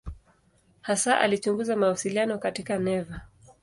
[0.81, 3.21] Hasa alichunguza mawasiliano katika neva.